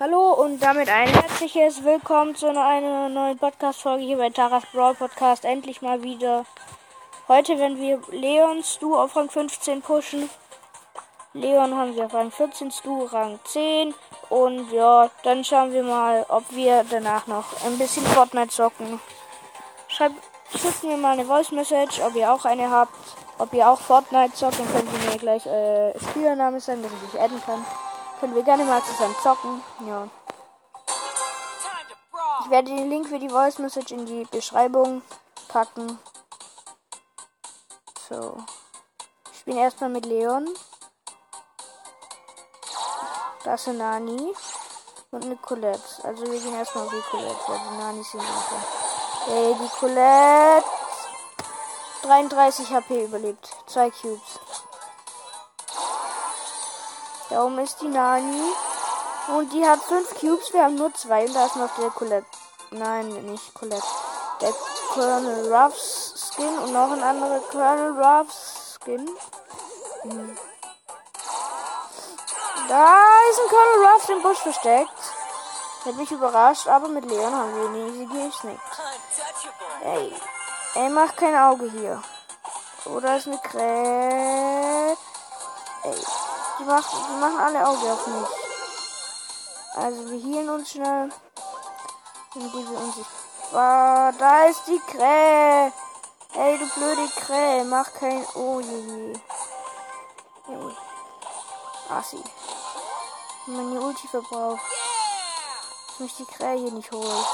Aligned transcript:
Hallo 0.00 0.32
und 0.32 0.60
damit 0.60 0.88
ein 0.88 1.06
herzliches 1.06 1.84
Willkommen 1.84 2.34
zu 2.34 2.48
einer 2.48 3.08
neuen 3.08 3.38
Podcast-Folge 3.38 4.02
hier 4.02 4.16
bei 4.16 4.28
Taras 4.28 4.64
Brawl 4.72 4.96
Podcast. 4.96 5.44
Endlich 5.44 5.82
mal 5.82 6.02
wieder. 6.02 6.46
Heute 7.28 7.56
werden 7.60 7.80
wir 7.80 8.00
Leon 8.10 8.64
Stu 8.64 8.96
auf 8.96 9.14
Rang 9.14 9.30
15 9.30 9.82
pushen. 9.82 10.28
Leon 11.32 11.76
haben 11.76 11.94
wir 11.94 12.06
auf 12.06 12.14
Rang 12.14 12.32
14, 12.32 12.72
Stu 12.72 13.04
Rang 13.04 13.38
10. 13.44 13.94
Und 14.30 14.72
ja, 14.72 15.08
dann 15.22 15.44
schauen 15.44 15.72
wir 15.72 15.84
mal, 15.84 16.26
ob 16.28 16.42
wir 16.50 16.84
danach 16.90 17.28
noch 17.28 17.64
ein 17.64 17.78
bisschen 17.78 18.04
Fortnite 18.04 18.48
zocken. 18.48 18.98
Schreibt, 19.86 20.16
schickt 20.50 20.82
mir 20.82 20.96
mal 20.96 21.12
eine 21.12 21.24
Voice 21.24 21.52
Message, 21.52 22.00
ob 22.00 22.16
ihr 22.16 22.32
auch 22.32 22.44
eine 22.44 22.68
habt. 22.68 22.96
Ob 23.38 23.54
ihr 23.54 23.68
auch 23.70 23.78
Fortnite 23.78 24.34
zockt, 24.34 24.58
dann 24.58 24.72
könnt 24.72 24.88
ihr 24.92 25.10
mir 25.12 25.18
gleich 25.18 25.46
äh, 25.46 25.96
Spielername 26.00 26.58
sagen, 26.58 26.82
dass 26.82 26.90
ich 26.92 27.10
dich 27.12 27.20
adden 27.20 27.40
kann. 27.46 27.64
Können 28.20 28.34
wir 28.34 28.42
gerne 28.42 28.64
mal 28.64 28.82
zusammen 28.82 29.16
zocken. 29.22 29.62
Ja. 29.86 30.08
Ich 32.44 32.50
werde 32.50 32.74
den 32.74 32.90
Link 32.90 33.08
für 33.08 33.18
die 33.18 33.28
Voice 33.28 33.58
Message 33.58 33.92
in 33.92 34.06
die 34.06 34.24
Beschreibung 34.30 35.02
packen. 35.48 35.98
So. 38.08 38.36
Ich 39.32 39.40
spiele 39.40 39.60
erstmal 39.60 39.90
mit 39.90 40.06
Leon. 40.06 40.48
Das 43.44 43.66
ist 43.66 43.74
Nani. 43.74 44.34
Und 45.10 45.24
eine 45.24 45.36
Colette. 45.36 45.80
Also 46.02 46.26
wir 46.26 46.40
gehen 46.40 46.54
erstmal 46.54 46.84
auf 46.84 46.90
die 46.90 47.02
Colette, 47.10 47.38
weil 47.46 47.58
die 47.58 47.76
Nani 47.76 48.02
sind 48.02 48.20
einfach. 48.20 49.28
Ey, 49.28 49.54
die 49.54 49.68
Colette. 49.78 50.64
33 52.02 52.70
HP 52.70 53.04
überlebt. 53.04 53.48
Zwei 53.66 53.90
Cubes. 53.90 54.40
Da 57.30 57.44
oben 57.44 57.58
ist 57.58 57.80
die 57.80 57.88
Nani. 57.88 58.52
Und 59.28 59.52
die 59.52 59.66
hat 59.66 59.80
5 59.80 60.20
Cubes. 60.20 60.52
Wir 60.52 60.64
haben 60.64 60.74
nur 60.74 60.92
zwei. 60.94 61.24
Und 61.26 61.34
da 61.34 61.46
ist 61.46 61.56
noch 61.56 61.74
der 61.76 61.90
Colette. 61.90 62.26
Nein, 62.70 63.08
nicht 63.26 63.54
Colette. 63.54 63.86
Der 64.40 64.52
Colonel 64.92 65.52
Ruffs 65.52 66.32
Skin 66.34 66.58
und 66.58 66.72
noch 66.72 66.90
ein 66.90 67.02
anderer 67.02 67.40
Colonel 67.50 68.00
Ruffs 68.00 68.74
Skin. 68.74 69.08
Mhm. 70.04 70.36
Da 72.68 72.96
ist 73.30 73.40
ein 73.40 73.48
Colonel 73.48 73.86
Ruffs 73.86 74.08
im 74.08 74.22
Busch 74.22 74.38
versteckt. 74.38 74.90
Hat 75.84 75.96
mich 75.96 76.10
überrascht, 76.10 76.66
aber 76.66 76.88
mit 76.88 77.04
Leon 77.04 77.34
haben 77.34 77.54
wir 77.54 77.64
ihn 77.66 77.88
easy 77.88 78.06
geschnickt. 78.06 78.60
Ey. 79.82 80.14
Ey, 80.74 80.88
mach 80.88 81.14
kein 81.14 81.36
Auge 81.36 81.70
hier. 81.70 82.02
Oder 82.86 83.16
ist 83.16 83.26
eine 83.26 83.38
Krähe. 83.38 84.96
Ey. 85.82 86.04
Die 86.58 86.64
machen, 86.64 86.98
die 87.08 87.20
machen 87.20 87.38
alle 87.38 87.66
Auge 87.66 87.92
auf 87.92 88.06
mich. 88.06 88.28
Also 89.74 90.10
wir 90.10 90.20
healen 90.20 90.50
uns 90.50 90.70
schnell. 90.70 91.10
Die 92.34 92.40
wir 92.40 92.78
uns. 92.78 92.96
Oh, 93.52 94.18
da 94.18 94.44
ist 94.48 94.62
die 94.66 94.78
Krähe. 94.78 95.72
Ey, 96.34 96.58
du 96.58 96.68
blöde 96.74 97.08
Krähe. 97.16 97.64
Mach 97.64 97.92
kein. 97.94 98.24
Oh 98.34 98.60
je 98.60 98.78
je. 98.78 99.12
Ey. 100.48 100.76
Assi. 101.90 102.22
Meine 103.46 103.80
Ulti 103.80 104.08
verbraucht. 104.08 104.62
Ich 105.92 106.00
mich 106.00 106.16
die 106.16 106.24
Krähe 106.24 106.58
hier 106.58 106.72
nicht 106.72 106.90
holen. 106.92 107.24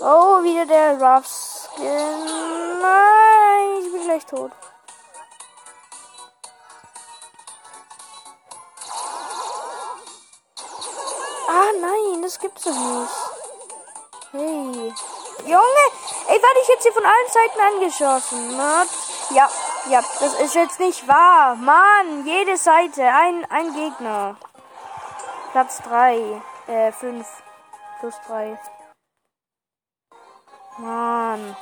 Oh, 0.00 0.42
wieder 0.42 0.66
der 0.66 1.00
Rough 1.00 1.26
Skin. 1.26 2.80
Nein, 2.80 3.82
ich 3.82 3.92
bin 3.92 4.02
gleich 4.02 4.26
tot. 4.26 4.52
Ah, 11.46 11.72
nein, 11.80 12.22
das 12.22 12.38
gibt's 12.38 12.64
doch 12.64 12.72
nicht. 12.72 13.12
Hey. 14.32 14.94
Junge, 15.44 15.84
ey, 16.28 16.42
werde 16.42 16.60
ich 16.62 16.68
jetzt 16.68 16.82
hier 16.82 16.92
von 16.92 17.04
allen 17.04 17.30
Seiten 17.30 17.60
angeschossen? 17.60 18.56
Not? 18.56 18.88
Ja, 19.30 19.48
ja, 19.90 20.00
das 20.20 20.34
ist 20.40 20.54
jetzt 20.54 20.80
nicht 20.80 21.06
wahr. 21.06 21.54
Mann, 21.56 22.24
jede 22.24 22.56
Seite, 22.56 23.02
ein, 23.02 23.44
ein 23.50 23.74
Gegner. 23.74 24.36
Platz 25.52 25.82
3, 25.82 26.42
äh, 26.66 26.92
5 26.92 27.26
plus 28.00 28.14
3. 28.26 28.58
Mann. 30.78 31.56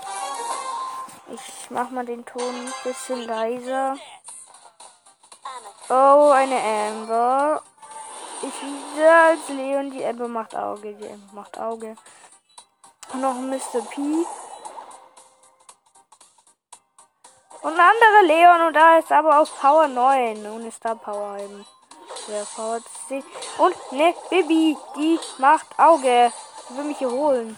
Ich 1.28 1.70
mach 1.70 1.90
mal 1.90 2.06
den 2.06 2.24
Ton 2.24 2.42
ein 2.42 2.72
bisschen 2.84 3.22
leiser. 3.22 3.96
Oh, 5.88 6.30
eine 6.30 6.58
Amber. 6.58 7.62
Ich 8.44 8.60
wieder 8.60 9.24
als 9.26 9.48
Leon. 9.48 9.92
Die 9.92 10.04
Amber 10.04 10.26
macht 10.26 10.56
Auge. 10.56 10.94
Die 10.94 11.08
Amber 11.08 11.32
macht 11.32 11.58
Auge. 11.58 11.96
Und 13.12 13.20
noch 13.20 13.34
Mr. 13.34 13.80
P. 13.88 14.00
Und 17.62 17.72
ein 17.72 17.80
anderer 17.80 18.22
Leon. 18.24 18.66
Und 18.66 18.74
da 18.74 18.98
ist 18.98 19.12
aber 19.12 19.38
aus 19.38 19.50
Power 19.50 19.86
9. 19.86 20.44
Und 20.46 20.66
ist 20.66 20.84
da 20.84 20.96
Power 20.96 21.38
eben. 21.38 21.64
Ja, 22.26 22.44
Power 22.56 22.80
10. 23.06 23.22
Und 23.58 23.92
ne 23.92 24.12
Bibi. 24.28 24.76
Die 24.96 25.20
macht 25.38 25.78
Auge. 25.78 26.32
Die 26.68 26.76
will 26.76 26.84
mich 26.84 26.98
hier 26.98 27.12
holen. 27.12 27.56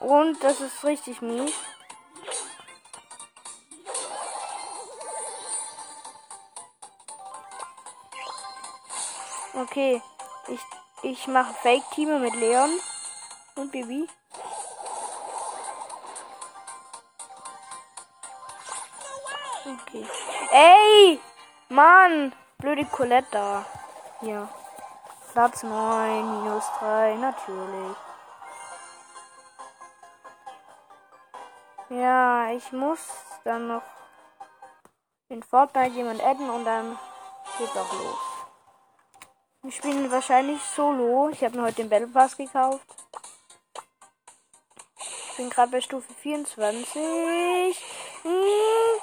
Und 0.00 0.44
das 0.44 0.60
ist 0.60 0.84
richtig 0.84 1.22
mies. 1.22 1.54
Okay, 9.52 10.00
ich, 10.46 10.60
ich 11.02 11.26
mache 11.26 11.52
Fake-Teame 11.54 12.20
mit 12.20 12.34
Leon 12.34 12.70
und 13.56 13.72
Bibi. 13.72 14.08
Okay. 19.66 20.06
Ey! 20.52 21.20
Mann! 21.68 22.32
Blöde 22.58 22.84
Colette 22.84 23.28
da. 23.32 23.66
Hier. 24.20 24.48
Platz 25.32 25.62
9, 25.62 26.42
minus 26.42 26.64
3, 26.78 27.14
natürlich. 27.16 27.96
Ja, 31.88 32.50
ich 32.50 32.70
muss 32.70 33.00
dann 33.44 33.66
noch 33.66 33.82
in 35.28 35.42
Fortnite 35.42 35.94
jemand 35.94 36.22
adden 36.22 36.50
und 36.50 36.64
dann 36.64 36.98
geht's 37.58 37.76
auch 37.76 37.92
los. 37.92 38.29
Wir 39.62 39.72
spielen 39.72 40.10
wahrscheinlich 40.10 40.62
solo. 40.74 41.28
Ich 41.28 41.44
habe 41.44 41.58
mir 41.58 41.64
heute 41.64 41.82
den 41.82 41.90
Battle 41.90 42.08
Pass 42.08 42.34
gekauft. 42.34 42.86
Ich 44.98 45.36
bin 45.36 45.50
gerade 45.50 45.70
bei 45.70 45.82
Stufe 45.82 46.10
24. 46.14 46.94
Hm, 48.22 48.32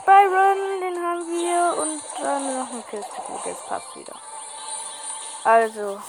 Byron, 0.03 0.81
den 0.81 1.03
haben 1.03 1.27
wir. 1.27 1.81
Und 1.81 2.01
dann 2.19 2.59
noch 2.59 2.71
eine 2.71 2.81
Kiste. 2.89 3.21
Jetzt 3.45 3.67
passt 3.67 3.95
wieder. 3.95 4.19
Also. 5.43 6.01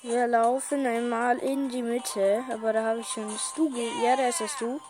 Wir 0.00 0.26
laufen 0.28 0.86
einmal 0.86 1.36
in 1.38 1.68
die 1.68 1.82
Mitte. 1.82 2.42
Aber 2.54 2.72
da 2.72 2.84
habe 2.84 3.00
ich 3.00 3.08
schon 3.08 3.30
Stu. 3.38 3.68
Ja, 4.02 4.16
da 4.16 4.28
ist 4.28 4.40
der 4.40 4.48
Stu. 4.48 4.80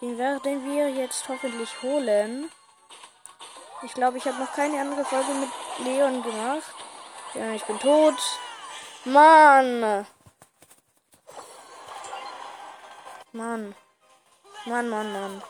Den 0.00 0.18
werden 0.18 0.64
wir 0.72 0.88
jetzt 0.88 1.28
hoffentlich 1.28 1.82
holen. 1.82 2.48
Ich 3.82 3.92
glaube, 3.92 4.18
ich 4.18 4.26
habe 4.26 4.38
noch 4.38 4.52
keine 4.52 4.80
andere 4.80 5.04
Folge 5.04 5.32
mit 5.34 5.50
Leon 5.78 6.22
gemacht. 6.22 6.74
Ja, 7.34 7.52
ich 7.52 7.64
bin 7.64 7.78
tot. 7.78 8.14
Mann. 9.04 10.06
Mann. 13.32 13.74
Mann, 14.64 14.88
Mann, 14.88 15.12
Mann. 15.12 15.42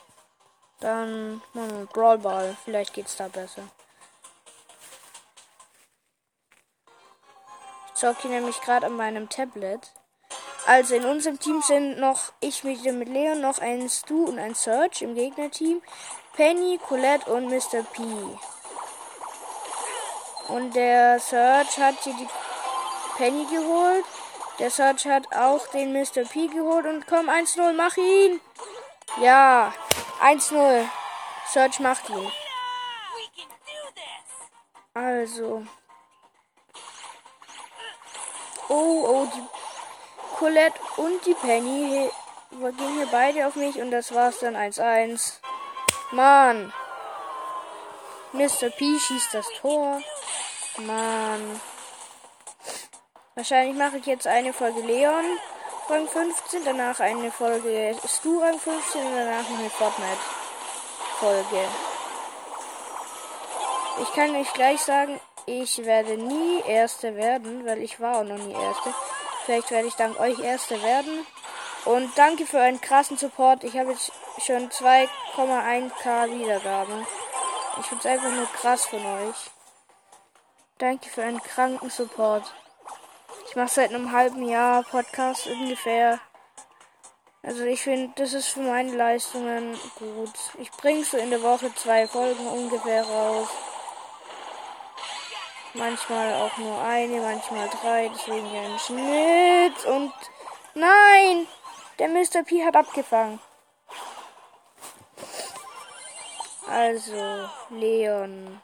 Dann 0.80 1.42
wir 1.54 1.86
Brawl 1.86 2.18
Ball. 2.18 2.56
Vielleicht 2.64 2.92
geht's 2.94 3.16
da 3.16 3.28
besser. 3.28 3.62
Ich 7.86 7.94
zocke 7.94 8.28
nämlich 8.28 8.60
gerade 8.60 8.86
an 8.86 8.96
meinem 8.96 9.28
Tablet. 9.28 9.92
Also 10.66 10.96
in 10.96 11.04
unserem 11.04 11.38
Team 11.38 11.62
sind 11.62 12.00
noch 12.00 12.32
ich 12.40 12.64
mit, 12.64 12.82
mit 12.82 13.08
Leon, 13.08 13.40
noch 13.40 13.60
ein 13.60 13.88
Stu 13.88 14.24
und 14.24 14.40
ein 14.40 14.56
Search 14.56 15.00
im 15.02 15.14
Gegnerteam. 15.14 15.80
Penny, 16.34 16.78
Colette 16.78 17.30
und 17.30 17.46
Mr. 17.46 17.84
P. 17.92 18.02
Und 20.48 20.74
der 20.74 21.20
Search 21.20 21.78
hat 21.78 21.94
hier 22.02 22.14
die 22.14 22.28
Penny 23.16 23.46
geholt. 23.46 24.04
Der 24.58 24.70
Search 24.70 25.06
hat 25.06 25.32
auch 25.36 25.68
den 25.68 25.92
Mr. 25.92 26.24
P 26.28 26.48
geholt. 26.48 26.86
Und 26.86 27.06
komm, 27.06 27.30
1-0, 27.30 27.72
mach 27.72 27.96
ihn. 27.96 28.40
Ja, 29.20 29.72
1-0. 30.20 30.84
Search 31.48 31.78
macht 31.78 32.10
ihn. 32.10 32.32
Also. 34.94 35.64
Oh, 38.68 39.04
oh, 39.08 39.28
die 39.32 39.65
Colette 40.38 40.78
und 40.96 41.24
die 41.24 41.34
Penny 41.34 42.10
gehen 42.50 42.94
hier 42.96 43.08
beide 43.10 43.46
auf 43.46 43.56
mich 43.56 43.76
und 43.80 43.90
das 43.90 44.14
war's 44.14 44.40
dann 44.40 44.56
1-1. 44.56 45.34
Mann. 46.12 46.72
Mr. 48.32 48.70
P 48.70 48.98
schießt 48.98 49.34
das 49.34 49.46
Tor. 49.60 50.00
Mann. 50.78 51.60
Wahrscheinlich 53.34 53.76
mache 53.76 53.98
ich 53.98 54.06
jetzt 54.06 54.26
eine 54.26 54.52
Folge 54.52 54.80
Leon 54.80 55.24
Rang 55.88 56.08
15, 56.08 56.64
danach 56.64 57.00
eine 57.00 57.30
Folge 57.30 57.94
Stu 58.08 58.40
Rang 58.40 58.58
15 58.58 59.06
und 59.06 59.16
danach 59.16 59.48
eine 59.48 59.70
Fortnite 59.70 60.18
Folge. 61.18 61.64
Ich 64.02 64.12
kann 64.12 64.34
euch 64.34 64.52
gleich 64.52 64.80
sagen, 64.80 65.20
ich 65.46 65.84
werde 65.84 66.16
nie 66.16 66.60
Erste 66.66 67.14
werden, 67.16 67.64
weil 67.64 67.82
ich 67.82 68.00
war 68.00 68.18
auch 68.18 68.24
noch 68.24 68.36
nie 68.36 68.52
Erste. 68.52 68.92
Vielleicht 69.46 69.70
werde 69.70 69.86
ich 69.86 69.94
dank 69.94 70.18
euch 70.18 70.40
Erste 70.40 70.82
werden. 70.82 71.24
Und 71.84 72.18
danke 72.18 72.46
für 72.46 72.58
euren 72.58 72.80
krassen 72.80 73.16
Support. 73.16 73.62
Ich 73.62 73.78
habe 73.78 73.92
jetzt 73.92 74.10
schon 74.44 74.68
2,1k 74.70 76.36
Wiedergaben. 76.36 77.06
Ich 77.78 77.86
finde 77.86 78.00
es 78.00 78.12
einfach 78.12 78.32
nur 78.32 78.46
krass 78.46 78.86
von 78.86 78.98
euch. 78.98 79.36
Danke 80.78 81.08
für 81.08 81.22
einen 81.22 81.40
kranken 81.40 81.90
Support. 81.90 82.52
Ich 83.48 83.54
mache 83.54 83.68
seit 83.68 83.94
einem 83.94 84.10
halben 84.10 84.48
Jahr 84.48 84.82
Podcast 84.82 85.46
ungefähr. 85.46 86.18
Also 87.44 87.62
ich 87.62 87.82
finde, 87.82 88.12
das 88.16 88.32
ist 88.32 88.48
für 88.48 88.60
meine 88.60 88.96
Leistungen 88.96 89.78
gut. 90.00 90.34
Ich 90.58 90.72
bringe 90.72 91.04
so 91.04 91.18
in 91.18 91.30
der 91.30 91.42
Woche 91.42 91.72
zwei 91.76 92.08
Folgen 92.08 92.48
ungefähr 92.48 93.04
raus. 93.04 93.48
Manchmal 95.76 96.34
auch 96.34 96.56
nur 96.56 96.80
eine, 96.82 97.20
manchmal 97.20 97.68
drei, 97.68 98.08
deswegen 98.08 98.46
ein 98.46 98.78
Schnitt. 98.78 99.84
Und 99.84 100.12
nein! 100.74 101.46
Der 101.98 102.08
Mr. 102.08 102.42
P 102.44 102.64
hat 102.64 102.76
abgefangen. 102.76 103.40
Also, 106.68 107.48
Leon. 107.70 108.60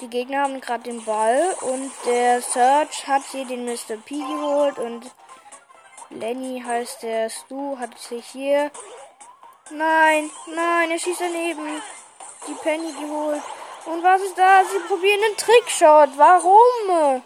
Die 0.00 0.08
Gegner 0.08 0.42
haben 0.42 0.60
gerade 0.60 0.84
den 0.84 1.04
Ball 1.04 1.54
und 1.62 1.90
der 2.06 2.42
Search 2.42 3.06
hat 3.06 3.22
hier 3.32 3.46
den 3.46 3.64
Mr. 3.64 3.96
P 4.04 4.18
geholt 4.18 4.78
und 4.78 5.10
Lenny 6.10 6.62
heißt 6.64 7.02
der 7.02 7.30
Stu, 7.30 7.78
hat 7.78 7.98
sich 7.98 8.26
hier. 8.26 8.70
Nein, 9.70 10.30
nein, 10.54 10.90
er 10.90 10.98
schießt 10.98 11.20
daneben. 11.20 11.82
Die 12.46 12.54
Penny 12.62 12.92
geholt. 12.92 13.42
Und 13.86 14.02
was 14.02 14.20
ist 14.20 14.36
da? 14.36 14.64
Sie 14.64 14.80
probieren 14.80 15.22
einen 15.24 15.36
Trickshot. 15.36 16.10
Warum? 16.16 17.22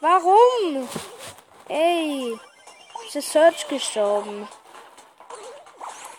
Warum? 0.00 0.88
Ey, 1.68 2.38
ist 3.04 3.14
der 3.14 3.22
Search 3.22 3.68
gestorben. 3.68 4.48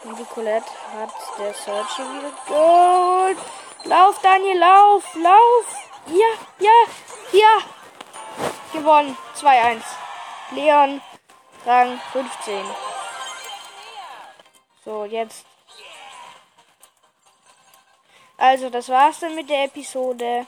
Und 0.04 0.20
die 0.20 0.26
Colette 0.26 0.72
hat 0.94 1.10
der 1.40 1.54
Search 1.54 1.98
wieder 1.98 2.32
geholt. 2.48 3.38
Lauf, 3.86 4.20
Daniel, 4.22 4.60
lauf, 4.60 5.04
lauf. 5.16 5.66
Ja, 6.08 6.28
ja, 6.60 6.72
ja. 7.32 7.58
Gewonnen. 8.72 9.18
2-1. 9.36 9.82
Leon, 10.52 11.02
Rang 11.66 12.00
15. 12.12 12.66
So, 14.86 15.06
jetzt. 15.06 15.46
Also, 18.40 18.70
das 18.70 18.90
war's 18.90 19.20
dann 19.20 19.36
mit 19.36 19.50
der 19.50 19.66
Episode. 19.66 20.46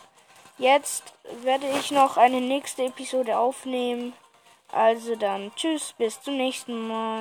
Jetzt 0.57 1.13
werde 1.43 1.67
ich 1.79 1.91
noch 1.91 2.17
eine 2.17 2.39
nächste 2.39 2.85
Episode 2.85 3.37
aufnehmen. 3.37 4.13
Also 4.71 5.15
dann, 5.15 5.51
tschüss, 5.55 5.93
bis 5.97 6.21
zum 6.21 6.37
nächsten 6.37 6.87
Mal. 6.87 7.09